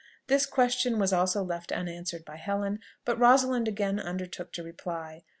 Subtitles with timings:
[0.25, 5.25] This question was also left unanswered by Helen; but Rosalind again undertook to reply.